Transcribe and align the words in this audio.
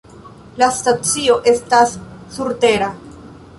La 0.61 0.69
stacio 0.77 1.35
estas 1.53 1.95
surtera. 2.39 2.91